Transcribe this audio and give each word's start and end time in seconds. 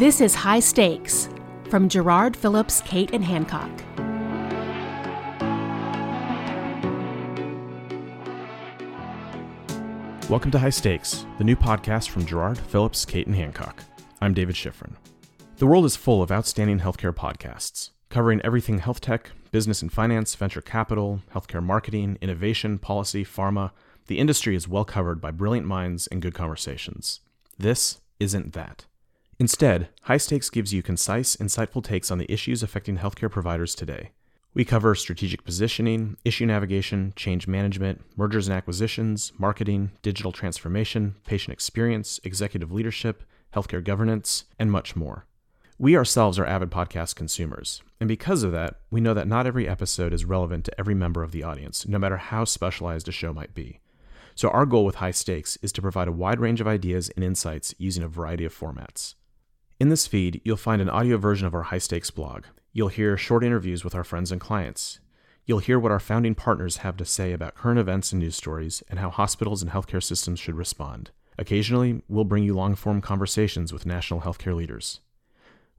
This 0.00 0.22
is 0.22 0.34
High 0.34 0.60
Stakes 0.60 1.28
from 1.68 1.86
Jarrard 1.86 2.34
Phillips, 2.34 2.80
Cate, 2.80 3.10
and 3.12 3.22
Hancock. 3.22 3.68
Welcome 10.30 10.52
to 10.52 10.58
High 10.58 10.70
Stakes, 10.70 11.26
the 11.36 11.44
new 11.44 11.54
podcast 11.54 12.08
from 12.08 12.24
Jarrard 12.24 12.56
Phillips, 12.56 13.04
Cate, 13.04 13.26
and 13.26 13.36
Hancock. 13.36 13.84
I'm 14.22 14.32
David 14.32 14.54
Schifrin. 14.54 14.94
The 15.58 15.66
world 15.66 15.84
is 15.84 15.96
full 15.96 16.22
of 16.22 16.32
outstanding 16.32 16.80
healthcare 16.80 17.14
podcasts, 17.14 17.90
covering 18.08 18.40
everything 18.40 18.78
health 18.78 19.02
tech, 19.02 19.32
business 19.50 19.82
and 19.82 19.92
finance, 19.92 20.34
venture 20.34 20.62
capital, 20.62 21.20
healthcare 21.34 21.62
marketing, 21.62 22.16
innovation, 22.22 22.78
policy, 22.78 23.22
pharma. 23.22 23.72
The 24.06 24.18
industry 24.18 24.56
is 24.56 24.66
well 24.66 24.86
covered 24.86 25.20
by 25.20 25.30
brilliant 25.30 25.66
minds 25.66 26.06
and 26.06 26.22
good 26.22 26.32
conversations. 26.32 27.20
This 27.58 28.00
isn't 28.18 28.54
that. 28.54 28.86
Instead, 29.40 29.88
High 30.02 30.18
Stakes 30.18 30.50
gives 30.50 30.74
you 30.74 30.82
concise, 30.82 31.34
insightful 31.34 31.82
takes 31.82 32.10
on 32.10 32.18
the 32.18 32.30
issues 32.30 32.62
affecting 32.62 32.98
healthcare 32.98 33.30
providers 33.30 33.74
today. 33.74 34.10
We 34.52 34.66
cover 34.66 34.94
strategic 34.94 35.44
positioning, 35.44 36.18
issue 36.26 36.44
navigation, 36.44 37.14
change 37.16 37.48
management, 37.48 38.02
mergers 38.18 38.48
and 38.48 38.54
acquisitions, 38.54 39.32
marketing, 39.38 39.92
digital 40.02 40.30
transformation, 40.30 41.14
patient 41.24 41.54
experience, 41.54 42.20
executive 42.22 42.70
leadership, 42.70 43.24
healthcare 43.54 43.82
governance, 43.82 44.44
and 44.58 44.70
much 44.70 44.94
more. 44.94 45.24
We 45.78 45.96
ourselves 45.96 46.38
are 46.38 46.44
avid 46.44 46.70
podcast 46.70 47.16
consumers, 47.16 47.80
and 47.98 48.08
because 48.08 48.42
of 48.42 48.52
that, 48.52 48.74
we 48.90 49.00
know 49.00 49.14
that 49.14 49.26
not 49.26 49.46
every 49.46 49.66
episode 49.66 50.12
is 50.12 50.26
relevant 50.26 50.66
to 50.66 50.78
every 50.78 50.94
member 50.94 51.22
of 51.22 51.32
the 51.32 51.44
audience, 51.44 51.88
no 51.88 51.98
matter 51.98 52.18
how 52.18 52.44
specialized 52.44 53.08
a 53.08 53.12
show 53.12 53.32
might 53.32 53.54
be. 53.54 53.80
So, 54.34 54.50
our 54.50 54.66
goal 54.66 54.84
with 54.84 54.96
High 54.96 55.10
Stakes 55.12 55.56
is 55.62 55.72
to 55.72 55.82
provide 55.82 56.08
a 56.08 56.12
wide 56.12 56.40
range 56.40 56.60
of 56.60 56.68
ideas 56.68 57.08
and 57.08 57.24
insights 57.24 57.74
using 57.78 58.02
a 58.02 58.08
variety 58.08 58.44
of 58.44 58.54
formats. 58.54 59.14
In 59.80 59.88
this 59.88 60.06
feed, 60.06 60.42
you'll 60.44 60.58
find 60.58 60.82
an 60.82 60.90
audio 60.90 61.16
version 61.16 61.46
of 61.46 61.54
our 61.54 61.62
high 61.62 61.78
stakes 61.78 62.10
blog. 62.10 62.44
You'll 62.74 62.88
hear 62.88 63.16
short 63.16 63.42
interviews 63.42 63.82
with 63.82 63.94
our 63.94 64.04
friends 64.04 64.30
and 64.30 64.38
clients. 64.38 65.00
You'll 65.46 65.60
hear 65.60 65.78
what 65.78 65.90
our 65.90 65.98
founding 65.98 66.34
partners 66.34 66.78
have 66.78 66.98
to 66.98 67.06
say 67.06 67.32
about 67.32 67.54
current 67.54 67.78
events 67.78 68.12
and 68.12 68.20
news 68.20 68.36
stories 68.36 68.82
and 68.90 68.98
how 68.98 69.08
hospitals 69.08 69.62
and 69.62 69.70
healthcare 69.70 70.02
systems 70.02 70.38
should 70.38 70.54
respond. 70.54 71.12
Occasionally, 71.38 72.02
we'll 72.08 72.24
bring 72.24 72.44
you 72.44 72.52
long 72.52 72.74
form 72.74 73.00
conversations 73.00 73.72
with 73.72 73.86
national 73.86 74.20
healthcare 74.20 74.54
leaders. 74.54 75.00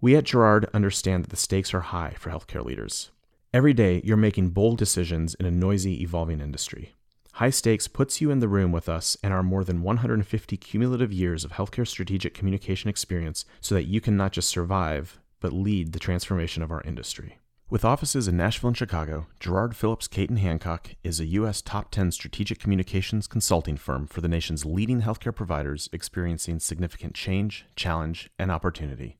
We 0.00 0.16
at 0.16 0.24
Jarrard 0.24 0.72
understand 0.72 1.24
that 1.24 1.30
the 1.30 1.36
stakes 1.36 1.74
are 1.74 1.80
high 1.80 2.14
for 2.18 2.30
healthcare 2.30 2.64
leaders. 2.64 3.10
Every 3.52 3.74
day, 3.74 4.00
you're 4.02 4.16
making 4.16 4.50
bold 4.50 4.78
decisions 4.78 5.34
in 5.34 5.44
a 5.44 5.50
noisy, 5.50 6.02
evolving 6.02 6.40
industry. 6.40 6.94
High 7.40 7.48
Stakes 7.48 7.88
puts 7.88 8.20
you 8.20 8.30
in 8.30 8.40
the 8.40 8.48
room 8.48 8.70
with 8.70 8.86
us 8.86 9.16
and 9.22 9.32
our 9.32 9.42
more 9.42 9.64
than 9.64 9.80
150 9.80 10.58
cumulative 10.58 11.10
years 11.10 11.42
of 11.42 11.52
healthcare 11.52 11.88
strategic 11.88 12.34
communication 12.34 12.90
experience 12.90 13.46
so 13.62 13.74
that 13.74 13.86
you 13.86 13.98
can 13.98 14.14
not 14.14 14.32
just 14.32 14.50
survive, 14.50 15.18
but 15.40 15.54
lead 15.54 15.92
the 15.92 15.98
transformation 15.98 16.62
of 16.62 16.70
our 16.70 16.82
industry. 16.82 17.38
With 17.70 17.82
offices 17.82 18.28
in 18.28 18.36
Nashville 18.36 18.68
and 18.68 18.76
Chicago, 18.76 19.26
Jarrard 19.40 19.72
Phillips 19.72 20.06
Caton 20.06 20.36
Hancock 20.36 20.96
is 21.02 21.18
a 21.18 21.24
U.S. 21.40 21.62
top 21.62 21.90
10 21.90 22.12
strategic 22.12 22.58
communications 22.58 23.26
consulting 23.26 23.78
firm 23.78 24.06
for 24.06 24.20
the 24.20 24.28
nation's 24.28 24.66
leading 24.66 25.00
healthcare 25.00 25.34
providers 25.34 25.88
experiencing 25.94 26.60
significant 26.60 27.14
change, 27.14 27.64
challenge, 27.74 28.28
and 28.38 28.50
opportunity. 28.52 29.19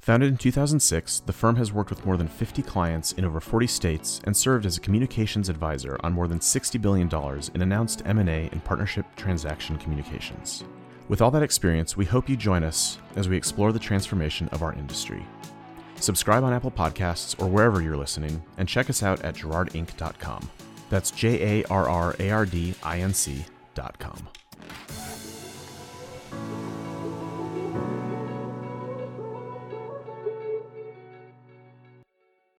Founded 0.00 0.30
in 0.30 0.36
2006, 0.38 1.20
the 1.20 1.32
firm 1.32 1.56
has 1.56 1.72
worked 1.72 1.90
with 1.90 2.06
more 2.06 2.16
than 2.16 2.28
50 2.28 2.62
clients 2.62 3.12
in 3.12 3.24
over 3.24 3.40
40 3.40 3.66
states 3.66 4.20
and 4.24 4.34
served 4.36 4.64
as 4.64 4.76
a 4.76 4.80
communications 4.80 5.48
advisor 5.48 5.98
on 6.02 6.12
more 6.12 6.28
than 6.28 6.38
$60 6.38 6.80
billion 6.80 7.10
in 7.54 7.62
announced 7.62 8.02
M&A 8.06 8.48
and 8.50 8.64
partnership 8.64 9.04
transaction 9.16 9.76
communications. 9.76 10.64
With 11.08 11.20
all 11.20 11.30
that 11.32 11.42
experience, 11.42 11.96
we 11.96 12.04
hope 12.04 12.28
you 12.28 12.36
join 12.36 12.64
us 12.64 12.98
as 13.16 13.28
we 13.28 13.36
explore 13.36 13.72
the 13.72 13.78
transformation 13.78 14.48
of 14.48 14.62
our 14.62 14.72
industry. 14.72 15.26
Subscribe 15.96 16.44
on 16.44 16.52
Apple 16.52 16.70
Podcasts 16.70 17.40
or 17.42 17.48
wherever 17.48 17.82
you're 17.82 17.96
listening, 17.96 18.42
and 18.56 18.68
check 18.68 18.88
us 18.88 19.02
out 19.02 19.20
at 19.22 19.34
jarrardinc.com. 19.34 20.48
That's 20.90 21.10
J 21.10 21.60
A 21.60 21.66
R 21.68 21.88
R 21.88 22.14
A 22.18 22.30
R 22.30 22.46
D 22.46 22.74
I 22.82 23.00
N 23.00 23.12
C.com. 23.12 24.28